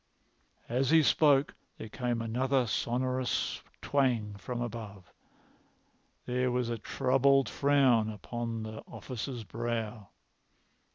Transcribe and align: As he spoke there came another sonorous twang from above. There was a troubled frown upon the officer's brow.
As 0.67 0.89
he 0.89 1.03
spoke 1.03 1.53
there 1.77 1.87
came 1.87 2.23
another 2.23 2.65
sonorous 2.65 3.61
twang 3.83 4.33
from 4.33 4.59
above. 4.59 5.13
There 6.25 6.49
was 6.49 6.69
a 6.69 6.79
troubled 6.79 7.47
frown 7.47 8.09
upon 8.09 8.63
the 8.63 8.81
officer's 8.87 9.43
brow. 9.43 10.09